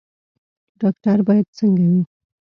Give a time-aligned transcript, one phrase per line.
[0.79, 2.01] ډاکټر باید څنګه وي؟